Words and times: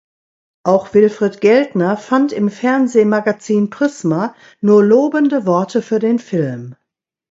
Auch 0.63 0.95
Wilfried 0.95 1.41
Geldner 1.41 1.95
fand 1.95 2.31
im 2.31 2.49
Fernsehmagazin 2.49 3.69
"Prisma" 3.69 4.33
nur 4.59 4.83
lobende 4.83 5.45
Worte 5.45 5.83
für 5.83 5.99
den 5.99 6.17
Film. 6.17 6.75